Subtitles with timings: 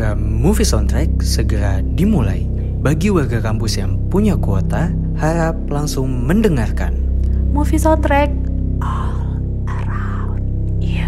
[0.00, 2.48] Program Movie Soundtrack segera dimulai.
[2.80, 4.88] Bagi warga kampus yang punya kuota,
[5.20, 6.96] harap langsung mendengarkan.
[7.52, 8.32] Movie soundtrack
[8.80, 10.40] all around
[10.80, 11.04] you.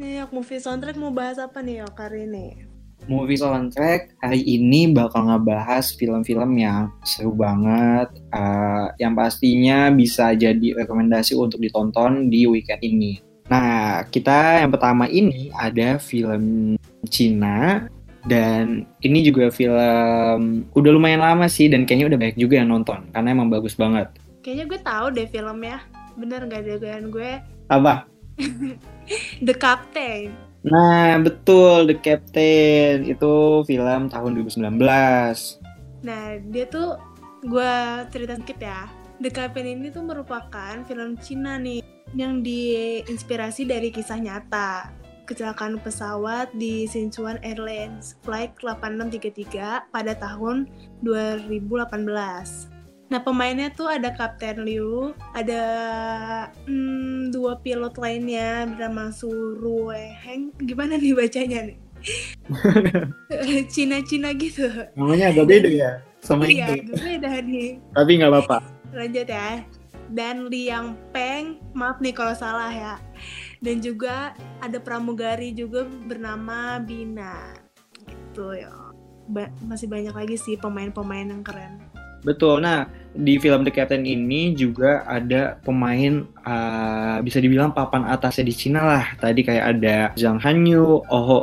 [0.00, 2.64] Nih, Yok, movie soundtrack mau bahas apa nih, Yok, hari ini?
[3.04, 10.72] Movie soundtrack hari ini bakal ngebahas film-film yang seru banget, uh, yang pastinya bisa jadi
[10.72, 13.27] rekomendasi untuk ditonton di weekend ini.
[13.48, 16.76] Nah, kita yang pertama ini ada film
[17.08, 17.88] Cina
[18.28, 23.08] dan ini juga film udah lumayan lama sih dan kayaknya udah banyak juga yang nonton
[23.16, 24.12] karena emang bagus bannya.
[24.44, 25.80] Kayaknya gue tahu deh filmnya.
[26.20, 27.40] Bener gak dengan gue?
[27.72, 28.04] Apa?
[29.46, 30.36] The Captain.
[30.68, 34.76] Nah, betul The Captain itu film tahun 2019.
[36.04, 37.00] Nah, dia tuh
[37.48, 37.72] gue
[38.12, 38.92] cerita sedikit ya.
[39.24, 44.98] The Captain ini tuh merupakan film Cina nih yang diinspirasi dari kisah nyata
[45.28, 50.64] kecelakaan pesawat di Sichuan Airlines Flight 8633 pada tahun
[51.04, 51.68] 2018.
[53.08, 55.62] Nah pemainnya tuh ada Kapten Liu, ada
[56.64, 59.28] hmm, dua pilot lainnya bernama Su
[59.60, 60.52] Rueheng.
[60.64, 61.78] Gimana nih bacanya nih?
[63.72, 64.64] Cina-Cina gitu.
[64.96, 66.92] Namanya agak beda ya sama iya, itu.
[66.92, 67.68] agak beda nih.
[67.96, 68.58] Tapi nggak apa-apa.
[68.96, 69.48] Lanjut ya.
[70.08, 72.96] Dan Liang Peng, maaf nih kalau salah ya.
[73.60, 74.32] Dan juga
[74.64, 77.52] ada pramugari juga bernama Bina.
[78.08, 78.72] Gitu ya.
[79.28, 81.84] Ba masih banyak lagi sih pemain-pemain yang keren.
[82.24, 82.64] Betul.
[82.64, 88.54] Nah di film The Captain ini juga ada pemain uh, bisa dibilang papan atasnya di
[88.56, 89.04] Cina lah.
[89.20, 91.38] Tadi kayak ada Zhang Hanyu, Oh Ho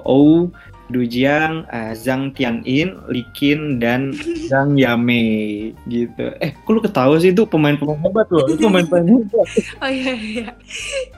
[0.85, 4.13] Oh, Du Jiang, uh, Zhang Tianyin, Li Qin, dan
[4.45, 6.29] Zhang Yamei gitu.
[6.37, 9.47] Eh, kok lu ketawa sih itu pemain-pemain hebat loh, itu pemain-pemain hebat.
[9.81, 10.47] oh iya iya,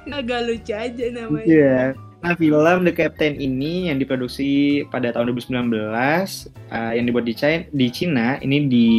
[0.08, 1.44] agak lucu aja namanya.
[1.44, 1.60] Iya.
[1.60, 1.88] Yeah.
[2.18, 5.70] Nah, film The Captain ini yang diproduksi pada tahun 2019,
[6.74, 8.90] uh, yang dibuat di China, di Cina, ini di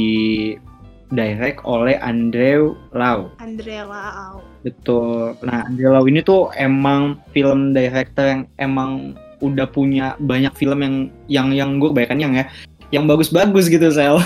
[1.11, 3.33] direct oleh Andre Lau.
[3.41, 4.45] Andre Lau.
[4.63, 5.35] Betul.
[5.43, 10.95] Nah, Andre Lau ini tuh emang film director yang emang udah punya banyak film yang
[11.31, 12.45] yang yang gue bayangkan yang ya
[12.91, 14.19] yang bagus-bagus gitu sel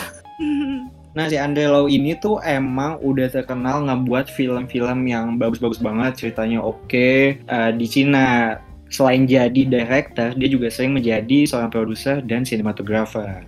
[1.16, 6.64] nah si Andre Lau ini tuh emang udah terkenal ngebuat film-film yang bagus-bagus banget ceritanya
[6.64, 7.42] oke okay.
[7.52, 8.56] uh, di Cina
[8.88, 13.44] selain jadi director dia juga sering menjadi seorang produser dan sinematografer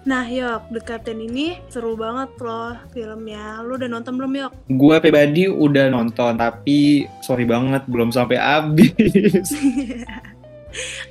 [0.00, 3.60] Nah, Yok, The Captain ini seru banget loh filmnya.
[3.60, 4.52] Lu udah nonton belum, Yok?
[4.72, 9.44] Gue pribadi udah nonton, tapi sorry banget belum sampai habis.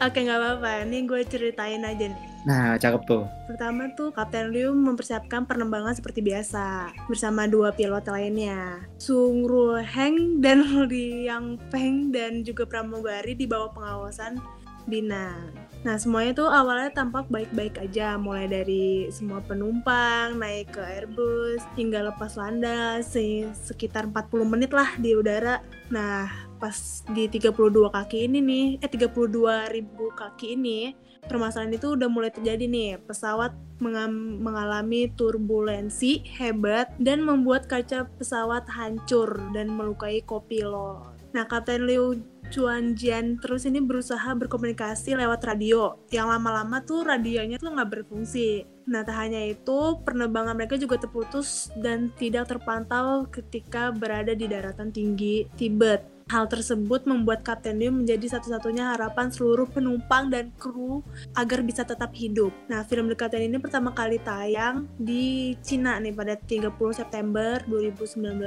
[0.05, 2.29] Oke nggak apa-apa, ini gue ceritain aja nih.
[2.47, 3.27] Nah, cakep tuh.
[3.51, 10.39] Pertama tuh Kapten Liu mempersiapkan penerbangan seperti biasa bersama dua pilot lainnya, Sung Ru Heng
[10.39, 14.39] dan Liang Peng dan juga pramugari di bawah pengawasan
[14.87, 15.35] Bina.
[15.79, 22.03] Nah semuanya tuh awalnya tampak baik-baik aja, mulai dari semua penumpang naik ke Airbus hingga
[22.11, 23.15] lepas landas
[23.63, 25.63] sekitar 40 menit lah di udara.
[25.87, 26.75] Nah pas
[27.09, 30.93] di 32 kaki ini nih, eh 32 ribu kaki ini,
[31.25, 32.99] permasalahan itu udah mulai terjadi nih.
[33.03, 41.15] Pesawat mengalami turbulensi hebat dan membuat kaca pesawat hancur dan melukai kopilot.
[41.29, 42.17] Nah, Kapten Liu
[42.49, 46.01] Chuan Jian terus ini berusaha berkomunikasi lewat radio.
[46.09, 48.65] Yang lama-lama tuh radionya tuh nggak berfungsi.
[48.89, 54.89] Nah, tak hanya itu, penerbangan mereka juga terputus dan tidak terpantau ketika berada di daratan
[54.89, 56.01] tinggi Tibet.
[56.29, 61.01] Hal tersebut membuat Kapten Liu menjadi satu-satunya harapan seluruh penumpang dan kru
[61.33, 62.53] agar bisa tetap hidup.
[62.69, 68.45] Nah, film The Captain ini pertama kali tayang di Cina nih pada 30 September 2019.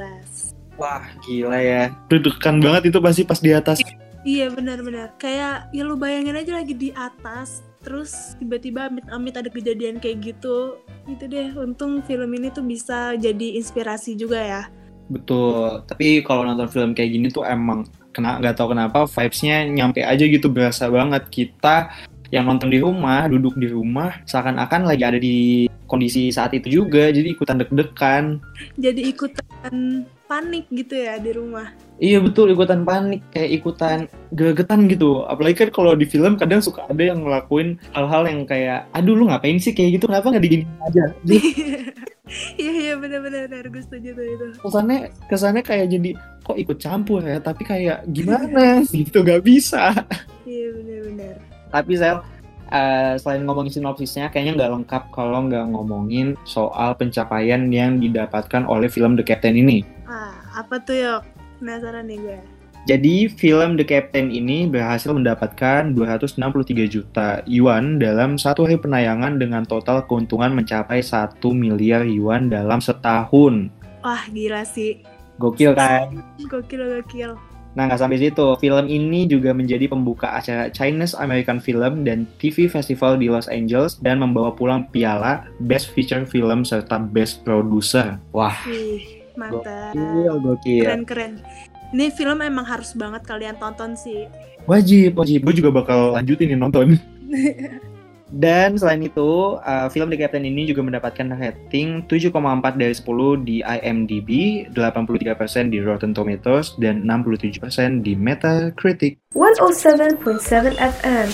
[0.79, 1.91] Wah, gila ya.
[2.07, 3.83] Dudukan banget itu pasti pas di atas.
[4.23, 5.19] Iya, benar-benar.
[5.19, 10.79] Kayak ya lu bayangin aja lagi di atas, terus tiba-tiba amit-amit ada kejadian kayak gitu.
[11.11, 14.63] Itu deh, untung film ini tuh bisa jadi inspirasi juga ya.
[15.09, 15.83] Betul.
[15.87, 20.25] Tapi kalau nonton film kayak gini tuh emang kena nggak tahu kenapa vibes-nya nyampe aja
[20.29, 21.89] gitu berasa banget kita
[22.33, 27.13] yang nonton di rumah, duduk di rumah, seakan-akan lagi ada di kondisi saat itu juga,
[27.13, 28.41] jadi ikutan deg-degan.
[28.81, 31.69] Jadi ikutan panik gitu ya di rumah.
[32.01, 33.99] Iya betul ikutan panik kayak ikutan
[34.33, 35.29] gegetan gitu.
[35.29, 39.29] Apalagi kan kalau di film kadang suka ada yang ngelakuin hal-hal yang kayak aduh lu
[39.29, 41.05] ngapain sih kayak gitu kenapa nggak digini aja?
[42.31, 44.47] Iya iya benar-benar gue setuju tuh itu.
[44.63, 46.11] Kesannya kesannya kayak jadi
[46.47, 49.91] kok ikut campur ya tapi kayak gimana gitu gak bisa.
[50.47, 51.35] Iya benar-benar.
[51.75, 52.23] Tapi saya
[52.71, 58.87] uh, selain ngomongin sinopsisnya kayaknya nggak lengkap kalau nggak ngomongin soal pencapaian yang didapatkan oleh
[58.87, 59.83] film The Captain ini.
[60.07, 61.23] Ah, apa tuh yuk?
[61.59, 62.41] Penasaran nih gue.
[62.83, 69.63] Jadi film The Captain ini berhasil mendapatkan 263 juta yuan dalam satu hari penayangan dengan
[69.63, 73.71] total keuntungan mencapai 1 miliar yuan dalam setahun.
[74.03, 74.99] Wah, gila sih.
[75.39, 76.27] Gokil kan?
[76.51, 77.39] Gokil, gokil.
[77.79, 78.47] Nah, nggak sampai situ.
[78.59, 83.97] Film ini juga menjadi pembuka acara Chinese American Film dan TV Festival di Los Angeles
[84.03, 88.19] dan membawa pulang piala Best Feature Film serta Best Producer.
[88.35, 89.95] Wah, Wih, mantap.
[89.95, 90.85] gokil, gokil.
[90.85, 91.33] Keren-keren.
[91.93, 94.25] Ini film emang harus banget kalian tonton sih.
[94.65, 95.45] Wajib, wajib.
[95.45, 96.97] Gue juga bakal lanjutin nih nonton.
[98.33, 103.61] Dan selain itu, uh, film The Captain ini juga mendapatkan rating 7,4 dari 10 di
[103.61, 104.29] IMDb,
[104.73, 107.61] 83% di Rotten Tomatoes, dan 67%
[108.01, 109.21] di Metacritic.
[109.37, 111.29] 107.7 FM.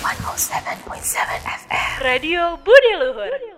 [2.02, 3.57] Radio Budi Luhur.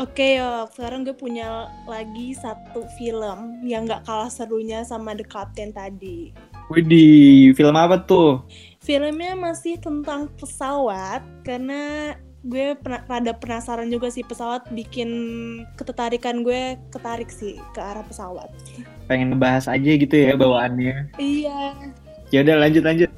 [0.00, 5.76] Oke yok, sekarang gue punya lagi satu film yang gak kalah serunya sama The Captain
[5.76, 6.32] tadi.
[6.72, 8.40] Widih, film apa tuh?
[8.80, 12.16] Filmnya masih tentang pesawat karena
[12.48, 15.12] gue pena- rada penasaran juga sih pesawat bikin
[15.76, 18.48] ketertarikan gue ketarik sih ke arah pesawat.
[19.04, 21.12] Pengen ngebahas aja gitu ya bawaannya.
[21.20, 21.76] Iya.
[22.32, 23.12] Ya udah lanjut lanjut.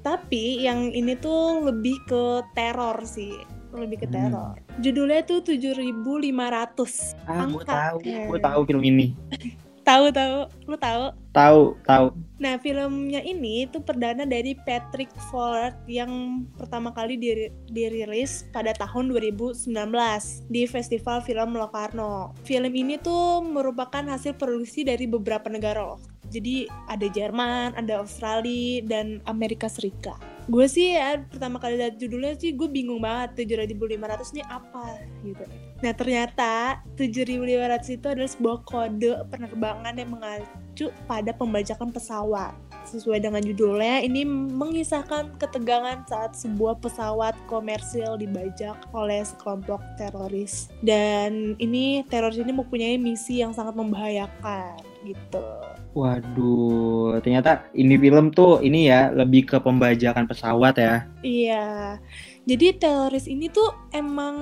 [0.00, 3.36] Tapi yang ini tuh lebih ke teror sih,
[3.72, 4.14] lebih ke Hmm.
[4.30, 4.54] teror.
[4.78, 7.14] Judulnya tuh 7500.
[7.24, 9.14] Ah, gue tahu, gue tahu film ini.
[9.80, 11.04] Tahu tahu, lu tahu?
[11.32, 12.06] Tahu, tahu.
[12.38, 19.10] Nah, filmnya ini tuh perdana dari Patrick Fowler yang pertama kali diri- dirilis pada tahun
[19.10, 22.36] 2019 di Festival Film Locarno.
[22.44, 25.98] Film ini tuh merupakan hasil produksi dari beberapa negara loh.
[26.30, 30.29] Jadi ada Jerman, ada Australia, dan Amerika Serikat.
[30.50, 35.46] Gue sih ya pertama kali lihat judulnya sih gue bingung banget 7500 ini apa gitu.
[35.78, 42.50] Nah ternyata 7500 itu adalah sebuah kode penerbangan yang mengacu pada pembajakan pesawat.
[42.90, 50.66] Sesuai dengan judulnya, ini mengisahkan ketegangan saat sebuah pesawat komersil dibajak oleh sekelompok teroris.
[50.82, 55.69] Dan ini teroris ini mempunyai misi yang sangat membahayakan gitu.
[55.90, 60.94] Waduh, ternyata ini film tuh ini ya lebih ke pembajakan pesawat ya.
[61.20, 61.98] Iya.
[62.48, 64.36] Jadi teroris ini tuh emang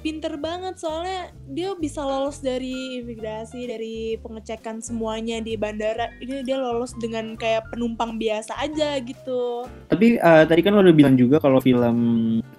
[0.00, 6.10] pinter banget soalnya dia bisa lolos dari imigrasi, dari pengecekan semuanya di bandara.
[6.18, 9.68] Ini dia lolos dengan kayak penumpang biasa aja gitu.
[9.86, 11.98] Tapi eh, tadi kan lo udah bilang juga kalau film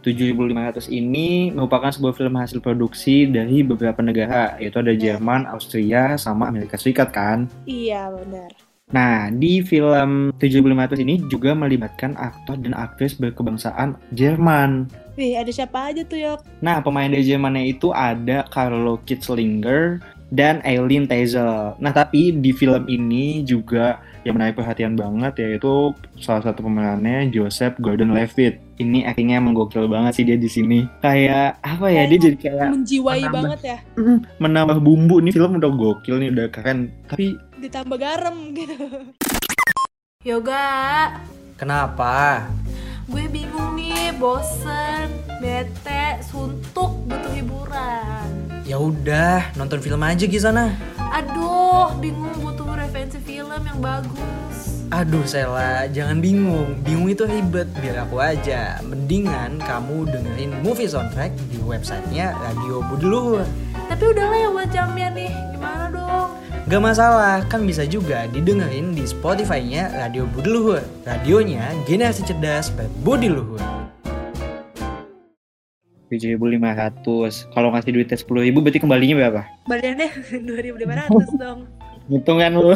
[0.05, 6.47] 7500 ini merupakan sebuah film hasil produksi dari beberapa negara, yaitu ada Jerman, Austria, sama
[6.47, 7.49] Amerika Serikat kan.
[7.67, 8.49] Iya benar.
[8.87, 14.87] Nah, di film 7500 ini juga melibatkan aktor dan aktris berkebangsaan Jerman.
[15.19, 16.39] Wih ada siapa aja tuh Yok?
[16.63, 19.99] Nah, pemain dari Jermannya itu ada Carlo Kitzlinger
[20.31, 21.75] dan Eileen Tezel.
[21.83, 27.79] Nah, tapi di film ini juga yang menarik perhatian banget yaitu salah satu pemerannya Joseph
[27.79, 28.59] Gordon-Levitt.
[28.77, 30.83] Ini actingnya menggokil banget sih dia di sini.
[30.99, 32.03] Kayak apa ya?
[32.07, 33.35] Dia jadi kayak Menjiwai menambah.
[33.35, 33.77] banget ya.
[34.39, 35.23] menambah bumbu.
[35.23, 36.91] Nih film udah gokil nih, udah keren.
[37.07, 38.77] Tapi Ditambah garam gitu.
[40.21, 41.09] Yoga,
[41.57, 42.45] Kenapa?
[43.07, 45.07] gue bingung nih, bosen,
[45.39, 48.27] bete, suntuk, butuh hiburan.
[48.67, 50.75] Ya udah, nonton film aja di sana.
[50.99, 54.83] Aduh, bingung butuh referensi film yang bagus.
[54.91, 56.83] Aduh Sela, jangan bingung.
[56.83, 58.83] Bingung itu ribet, biar aku aja.
[58.83, 63.47] Mendingan kamu dengerin movie soundtrack di websitenya Radio Budi Luhur.
[63.87, 66.06] Tapi udah lewat jamnya nih, gimana dong?
[66.67, 70.83] Gak masalah, kan bisa juga didengerin di Spotify-nya Radio Budi Luhur.
[71.07, 73.63] Radionya generasi cerdas berbudi luhur.
[76.11, 77.55] 7.500.
[77.55, 79.41] Kalau ngasih duitnya 10.000 berarti kembalinya berapa?
[79.63, 80.11] Badannya
[80.43, 81.07] 2500
[81.39, 81.71] dong.
[82.11, 82.75] Ngitung kan lu?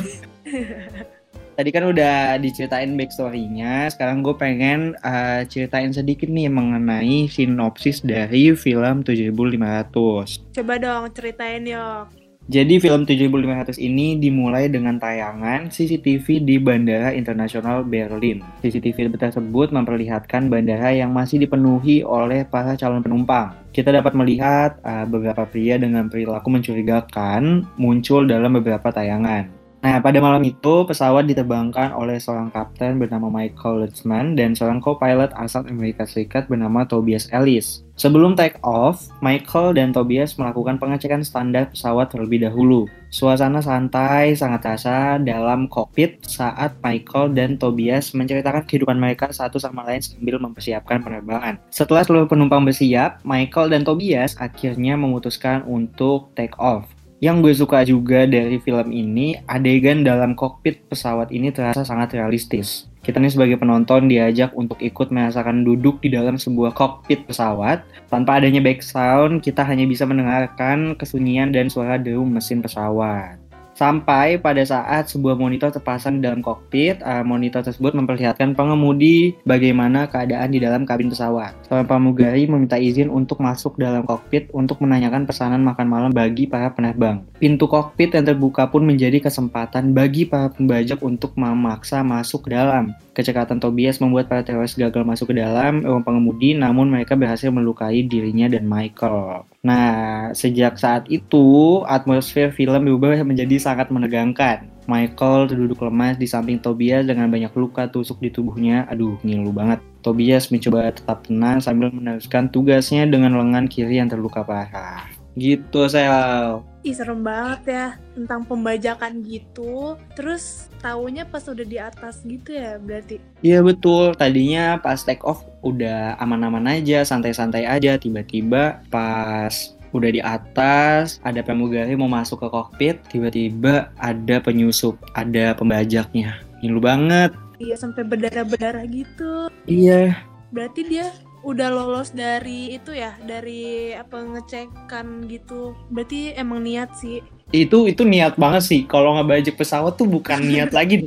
[1.59, 8.55] Tadi kan udah diceritain backstory-nya, sekarang gue pengen uh, ceritain sedikit nih mengenai sinopsis dari
[8.55, 10.55] film 7500.
[10.55, 12.20] Coba dong ceritain Yok.
[12.49, 18.41] Jadi film 7500 ini dimulai dengan tayangan CCTV di Bandara Internasional Berlin.
[18.65, 23.53] CCTV tersebut memperlihatkan bandara yang masih dipenuhi oleh para calon penumpang.
[23.69, 29.60] Kita dapat melihat uh, beberapa pria dengan perilaku mencurigakan muncul dalam beberapa tayangan.
[29.81, 35.33] Nah, pada malam itu pesawat diterbangkan oleh seorang kapten bernama Michael Lutzman dan seorang co-pilot
[35.33, 37.81] asal Amerika Serikat bernama Tobias Ellis.
[37.97, 42.85] Sebelum take off, Michael dan Tobias melakukan pengecekan standar pesawat terlebih dahulu.
[43.09, 49.81] Suasana santai sangat terasa dalam kokpit saat Michael dan Tobias menceritakan kehidupan mereka satu sama
[49.81, 51.57] lain sambil mempersiapkan penerbangan.
[51.73, 56.85] Setelah seluruh penumpang bersiap, Michael dan Tobias akhirnya memutuskan untuk take off.
[57.21, 62.89] Yang gue suka juga dari film ini, adegan dalam kokpit pesawat ini terasa sangat realistis.
[63.05, 67.85] Kita nih sebagai penonton diajak untuk ikut merasakan duduk di dalam sebuah kokpit pesawat.
[68.09, 73.37] Tanpa adanya background, kita hanya bisa mendengarkan kesunyian dan suara deru mesin pesawat.
[73.71, 80.05] Sampai pada saat sebuah monitor terpasang di dalam kokpit, uh, monitor tersebut memperlihatkan pengemudi bagaimana
[80.11, 81.55] keadaan di dalam kabin pesawat.
[81.65, 86.69] Seorang pramugari meminta izin untuk masuk dalam kokpit untuk menanyakan pesanan makan malam bagi para
[86.71, 87.23] penerbang.
[87.39, 92.93] Pintu kokpit yang terbuka pun menjadi kesempatan bagi para pembajak untuk memaksa masuk ke dalam.
[93.11, 98.07] Kecekatan Tobias membuat para teroris gagal masuk ke dalam ruang pengemudi, namun mereka berhasil melukai
[98.07, 99.43] dirinya dan Michael.
[99.67, 104.71] Nah, sejak saat itu, atmosfer film berubah menjadi sangat menegangkan.
[104.87, 108.87] Michael duduk lemas di samping Tobias dengan banyak luka tusuk di tubuhnya.
[108.87, 109.83] Aduh, ngilu banget.
[110.01, 115.03] Tobias mencoba tetap tenang sambil meneruskan tugasnya dengan lengan kiri yang terluka parah.
[115.35, 116.70] Gitu, Sel.
[116.81, 117.85] Ih serem banget ya
[118.17, 119.95] tentang pembajakan gitu.
[120.17, 123.21] Terus taunya pas udah di atas gitu ya berarti.
[123.45, 128.01] Iya betul, tadinya pas take off udah aman-aman aja, santai-santai aja.
[128.01, 129.53] Tiba-tiba pas
[129.93, 136.41] udah di atas, ada pramugari mau masuk ke kokpit, tiba-tiba ada penyusup, ada pembajaknya.
[136.65, 137.29] Ngilu banget.
[137.61, 139.53] Iya sampai berdarah-berdarah gitu.
[139.69, 140.17] Iya,
[140.51, 141.07] Berarti dia
[141.41, 145.73] udah lolos dari itu ya, dari apa ngecekan gitu.
[145.89, 147.21] Berarti emang niat sih.
[147.51, 148.81] itu itu niat banget sih.
[148.87, 151.03] Kalau ngebajak pesawat tuh bukan niat lagi,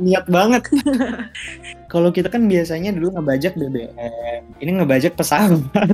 [0.00, 0.64] niat banget.
[1.92, 5.92] Kalau kita kan biasanya dulu ngebajak BBM, ini ngebajak pesawat.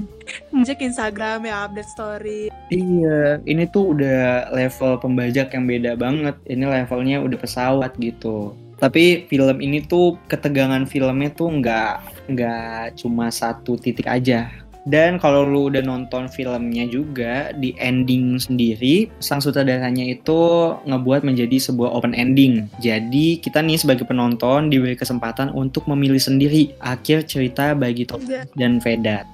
[0.54, 2.42] Ngecek Instagram ya update story.
[2.70, 6.38] Iya, ini tuh udah level pembajak yang beda banget.
[6.46, 8.54] Ini levelnya udah pesawat gitu.
[8.78, 14.52] Tapi film ini tuh ketegangan filmnya tuh nggak nggak cuma satu titik aja.
[14.88, 20.40] Dan kalau lu udah nonton filmnya juga di ending sendiri, sang sutradaranya itu
[20.88, 22.72] ngebuat menjadi sebuah open ending.
[22.80, 28.48] Jadi kita nih sebagai penonton diberi kesempatan untuk memilih sendiri akhir cerita bagi Top Enggak.
[28.56, 29.28] dan Vedat.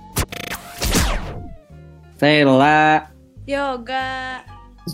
[2.18, 3.10] Sela,
[3.46, 4.42] Yoga.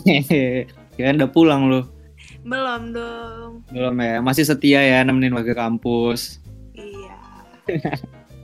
[0.93, 1.81] kirain udah pulang lu.
[2.41, 3.51] Belum dong.
[3.69, 6.40] Belum ya, masih setia ya nemenin warga kampus.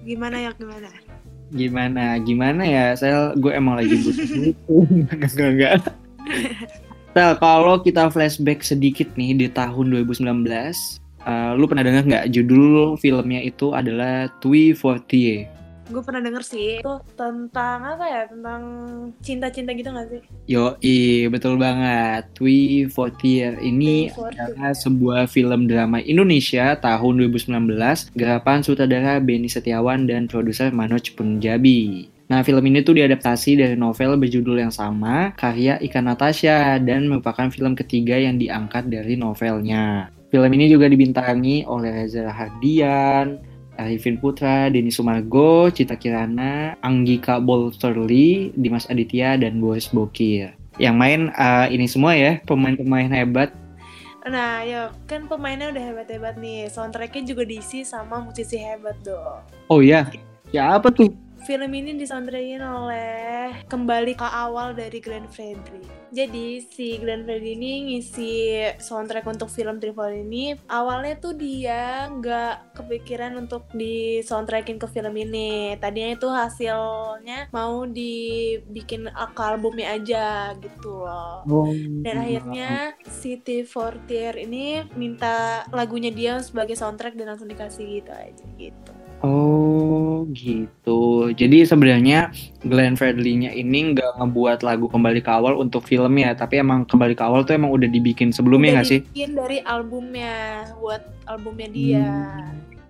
[0.07, 0.89] Gimana ya gimana?
[1.47, 4.77] Gimana, gimana ya, Sel, gue emang lagi butuh buku.
[5.15, 5.75] Enggak, enggak, enggak.
[7.15, 10.27] Sel, kalau kita flashback sedikit nih di tahun 2019,
[11.23, 15.47] eh, lu pernah dengar nggak judul filmnya itu adalah Tui Fortier?
[15.87, 18.21] Gue pernah denger sih itu tentang apa ya?
[18.27, 18.61] Tentang
[19.23, 20.21] cinta-cinta gitu gak sih?
[20.43, 20.75] Yo,
[21.31, 22.27] betul banget.
[22.35, 24.51] Tui Fortier ini Tui Fortier.
[24.51, 32.11] adalah sebuah film drama Indonesia tahun 2019, garapan sutradara Benny Setiawan dan produser Manoj Punjabi.
[32.27, 37.47] Nah, film ini tuh diadaptasi dari novel berjudul yang sama, karya Ika Natasha, dan merupakan
[37.47, 40.11] film ketiga yang diangkat dari novelnya.
[40.27, 43.39] Film ini juga dibintangi oleh Reza Hardian,
[43.77, 50.53] Arifin Putra, Denny Sumargo, Cita Kirana, Anggika Bolterli, Dimas Aditya, dan Boris Bokir.
[50.77, 53.49] Yang main eh, ini semua ya, pemain-pemain hebat.
[54.27, 56.67] Nah, yuk kan pemainnya udah hebat-hebat nih.
[56.67, 59.39] Soundtracknya juga diisi sama musisi hebat dong.
[59.71, 60.11] Oh ya,
[60.51, 61.26] ya apa tuh?
[61.47, 65.79] Film ini disoundtrackin oleh kembali ke awal dari Glenn Fredly.
[66.11, 72.75] Jadi si Glenn Fredly ini ngisi soundtrack untuk film Trifol ini awalnya tuh dia nggak
[72.75, 75.79] kepikiran untuk di soundtrackin ke film ini.
[75.79, 81.47] Tadinya itu hasilnya mau dibikin ke albumnya aja gitu loh.
[82.03, 88.43] Dan akhirnya City Fortier ini minta lagunya dia sebagai soundtrack dan langsung dikasih gitu aja
[88.59, 88.96] gitu.
[90.33, 91.31] Gitu.
[91.31, 92.35] Jadi sebenarnya
[92.67, 97.23] Glenn Fredly-nya ini nggak ngebuat lagu kembali ke awal untuk filmnya, tapi emang kembali ke
[97.23, 98.99] awal tuh emang udah dibikin sebelumnya nggak sih?
[99.07, 102.11] dibikin dari albumnya buat albumnya dia.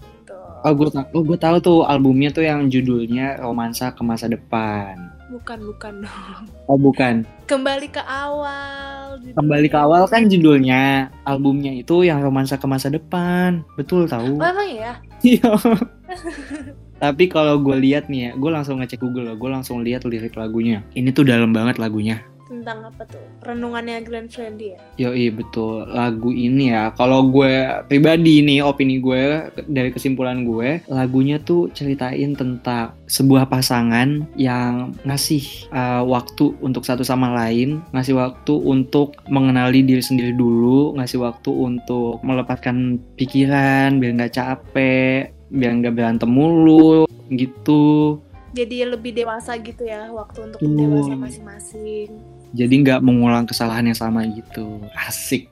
[0.01, 0.39] Gitu.
[0.65, 5.13] Oh gue tau, oh, gue tahu tuh albumnya tuh yang judulnya Romansa ke Masa Depan.
[5.27, 6.43] Bukan bukan dong.
[6.71, 7.27] Oh bukan.
[7.45, 9.19] Kembali ke awal.
[9.19, 9.35] judulnya.
[9.35, 11.11] Kembali ke awal kan judulnya.
[11.27, 13.61] Albumnya itu yang Romansa ke Masa Depan.
[13.75, 14.39] Betul tahu.
[14.39, 14.93] Oh emang ya?
[15.19, 15.51] Iya.
[16.97, 20.81] Tapi kalau gue lihat nih ya, gue langsung ngecek Google, gue langsung lihat lirik lagunya.
[20.97, 22.21] Ini tuh dalam banget lagunya.
[22.47, 23.19] Tentang apa tuh?
[23.43, 24.79] Renungannya Glenn Fredly ya?
[24.95, 31.43] Yoi betul lagu ini ya kalau gue pribadi nih opini gue dari kesimpulan gue lagunya
[31.43, 35.43] tuh ceritain tentang sebuah pasangan yang ngasih
[35.75, 41.51] uh, waktu untuk satu sama lain ngasih waktu untuk mengenali diri sendiri dulu ngasih waktu
[41.51, 48.19] untuk melepaskan pikiran biar nggak capek biar nggak berantem mulu gitu
[48.55, 50.75] Jadi lebih dewasa gitu ya waktu untuk Betul.
[50.75, 52.09] dewasa masing-masing.
[52.55, 55.51] jadi nggak mengulang kesalahan yang sama gitu asik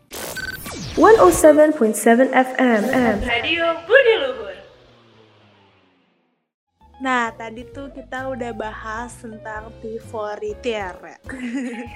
[0.95, 2.81] 107.7 FM.
[3.27, 4.55] Radio Budi Luhur.
[7.03, 10.39] Nah, tadi tuh kita udah bahas tentang T4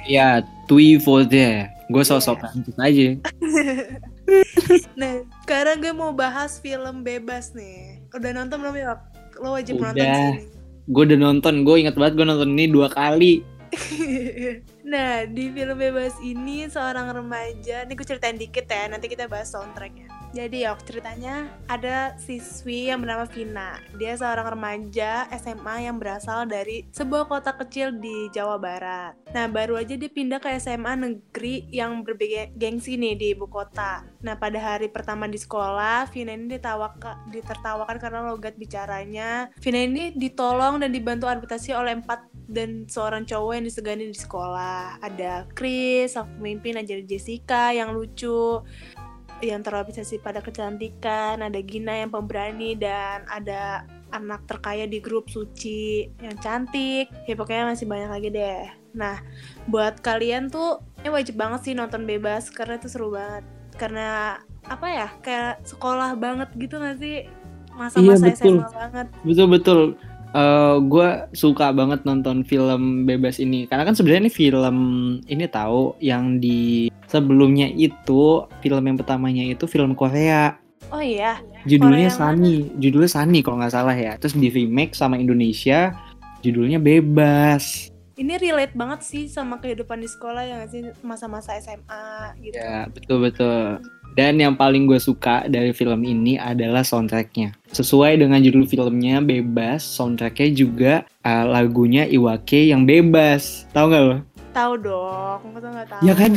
[0.03, 3.08] ya tui for there gue sosok lanjut aja
[5.00, 8.06] Nah, sekarang gue mau bahas film bebas nih.
[8.13, 9.01] Udah nonton belum ya?
[9.41, 9.98] Lo wajib Udah.
[9.98, 10.46] nonton sih.
[10.89, 13.46] gue udah nonton gue inget banget gue nonton ini dua kali
[14.94, 19.53] nah, di film bebas ini seorang remaja, ini gue ceritain dikit ya, nanti kita bahas
[19.53, 20.09] soundtracknya.
[20.29, 23.81] Jadi ya ceritanya ada siswi yang bernama Vina.
[23.98, 29.17] Dia seorang remaja SMA yang berasal dari sebuah kota kecil di Jawa Barat.
[29.33, 34.05] Nah baru aja dia pindah ke SMA negeri yang bergengsi nih di ibu kota.
[34.21, 39.50] Nah pada hari pertama di sekolah, Vina ini ditawaka, ditertawakan karena logat bicaranya.
[39.57, 45.01] Vina ini ditolong dan dibantu adaptasi oleh empat dan seorang cowok yang disegani di sekolah.
[45.05, 48.65] Ada Chris, sang pemimpin, ada Jessica yang lucu,
[49.39, 56.10] yang terobsesi pada kecantikan, ada Gina yang pemberani, dan ada anak terkaya di grup Suci
[56.19, 57.10] yang cantik.
[57.29, 58.65] Ya pokoknya masih banyak lagi deh.
[58.98, 59.22] Nah,
[59.69, 63.46] buat kalian tuh ini wajib banget sih nonton bebas karena itu seru banget.
[63.77, 65.08] Karena apa ya?
[65.22, 67.29] Kayak sekolah banget gitu gak sih?
[67.72, 68.55] Masa-masa Iya, betul.
[68.60, 69.08] SMA banget.
[69.24, 69.79] betul betul
[70.86, 73.65] gue suka banget nonton film bebas ini.
[73.65, 74.77] Karena kan sebenarnya ini film
[75.25, 80.57] ini tahu yang di sebelumnya itu film yang pertamanya itu film Korea.
[80.89, 81.38] Oh iya,
[81.69, 82.57] judulnya Korea Sunny.
[82.81, 84.17] judulnya Sunny kalau nggak salah ya.
[84.17, 85.93] Terus di remake sama Indonesia
[86.41, 87.93] judulnya Bebas.
[88.19, 90.81] Ini relate banget sih sama kehidupan di sekolah ya nggak sih?
[91.05, 92.57] Masa-masa SMA gitu.
[92.57, 93.79] ya betul betul
[94.20, 97.56] dan yang paling gue suka dari film ini adalah soundtracknya.
[97.72, 103.64] Sesuai dengan judul filmnya Bebas soundtracknya juga uh, lagunya Iwake yang bebas.
[103.72, 104.18] Tahu nggak lo?
[104.52, 106.02] Tahu dong, tuh nggak tahu.
[106.04, 106.36] Ya kan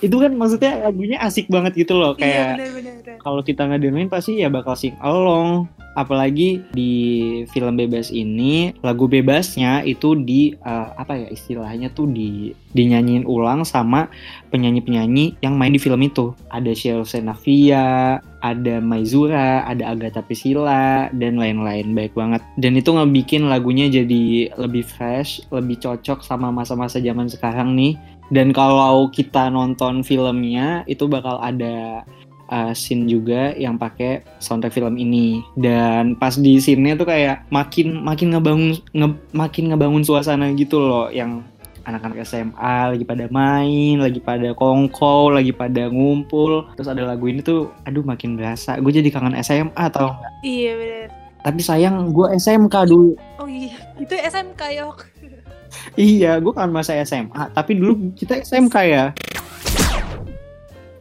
[0.00, 3.16] itu kan maksudnya lagunya asik banget gitu loh Iya kayak bener-bener.
[3.20, 5.68] kalau kita ngedengerin pasti ya bakal sing along.
[5.90, 6.92] Apalagi di
[7.50, 13.66] film bebas ini lagu bebasnya itu di eh, apa ya istilahnya tuh di dinyanyiin ulang
[13.66, 14.06] sama
[14.54, 16.30] penyanyi-penyanyi yang main di film itu.
[16.48, 21.92] Ada Sheryl Senavia ada Maizura ada Agatha Priscilla dan lain-lain.
[21.92, 22.40] Baik banget.
[22.56, 27.98] Dan itu ngebikin lagunya jadi lebih fresh lebih cocok sama masa-masa zaman sekarang nih
[28.30, 32.06] dan kalau kita nonton filmnya itu bakal ada
[32.50, 38.02] uh, scene juga yang pakai soundtrack film ini dan pas di scene-nya tuh kayak makin
[38.02, 41.42] makin ngebangun nge- makin ngebangun suasana gitu loh yang
[41.80, 46.68] anak-anak SMA lagi pada main, lagi pada kongko, lagi pada ngumpul.
[46.76, 48.76] Terus ada lagu ini tuh, aduh makin berasa.
[48.78, 50.14] Gue jadi kangen SMA tau?
[50.44, 51.08] Iya bener.
[51.40, 53.16] Tapi sayang gue SMK dulu.
[53.40, 55.08] Oh iya, itu SMK yok.
[55.94, 57.28] Iya, gue kan masa SMA.
[57.50, 59.04] Tapi dulu kita SMK ya.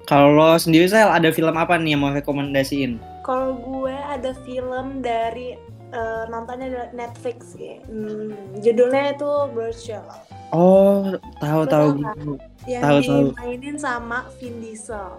[0.03, 2.97] Kalau lo sendiri Sel, ada film apa nih yang mau rekomendasiin?
[3.21, 5.53] Kalau gue ada film dari
[5.89, 7.77] eh, nontonnya Netflix ya.
[7.85, 10.01] Hmm, judulnya itu Birdshot.
[10.49, 12.15] Oh, tahu Lo tahu tau nggak?
[12.15, 12.31] gitu.
[12.65, 13.21] Yang Tahu, tahu.
[13.29, 15.09] dimainin sama Vin Diesel.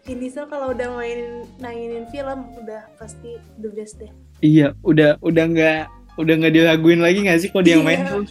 [0.00, 4.08] Vin Diesel kalau udah mainin mainin film udah pasti the best deh.
[4.40, 5.80] Iya, udah udah nggak
[6.16, 8.10] udah nggak diraguin lagi nggak sih kok dia yang main Iya.
[8.10, 8.24] tuh?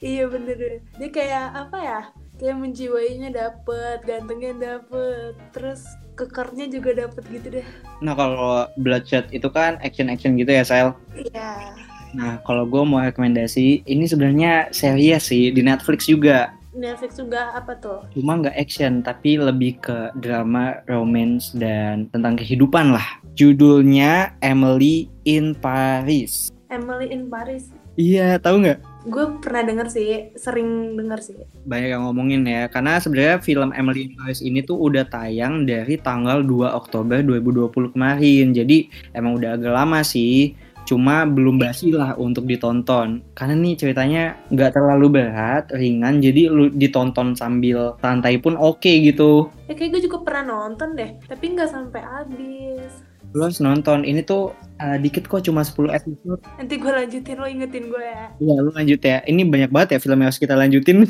[0.00, 0.78] Iya bener deh.
[0.98, 2.00] Dia kayak apa ya?
[2.40, 5.84] Kayak menjiwainya dapet, gantengnya dapet, terus
[6.16, 7.66] kekernya juga dapet gitu deh.
[8.00, 10.96] Nah kalau Bloodshot itu kan action action gitu ya Sel.
[11.16, 11.76] Iya.
[12.16, 16.56] Nah kalau gue mau rekomendasi ini sebenarnya series sih di Netflix juga.
[16.70, 18.06] Netflix juga apa tuh?
[18.14, 23.06] Cuma nggak action tapi lebih ke drama, romance dan tentang kehidupan lah.
[23.34, 26.54] Judulnya Emily in Paris.
[26.70, 27.74] Emily in Paris.
[28.00, 28.78] Iya, tahu nggak?
[29.02, 31.36] Gue pernah denger sih, sering denger sih.
[31.62, 36.00] banyak yang ngomongin ya karena sebenarnya film Emily in Paris ini tuh udah tayang dari
[36.00, 38.78] tanggal 2 Oktober 2020 kemarin jadi
[39.12, 44.74] emang udah agak lama sih cuma belum basi lah untuk ditonton karena nih ceritanya nggak
[44.74, 50.18] terlalu berat ringan jadi lu ditonton sambil santai pun oke gitu Ya kayak gue juga
[50.20, 53.06] pernah nonton deh, tapi nggak sampai habis.
[53.30, 54.02] Lu harus nonton.
[54.02, 56.40] Ini tuh uh, dikit kok cuma 10 episode.
[56.58, 58.24] Nanti gue lanjutin, lo ingetin gue ya.
[58.42, 59.18] Iya lu lanjut ya.
[59.22, 61.06] Ini banyak banget ya film yang harus kita lanjutin